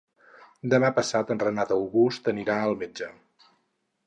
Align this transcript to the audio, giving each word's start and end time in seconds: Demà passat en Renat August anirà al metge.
Demà 0.73 0.89
passat 0.95 1.33
en 1.35 1.43
Renat 1.45 1.75
August 1.77 2.31
anirà 2.35 2.57
al 2.63 2.75
metge. 2.81 3.13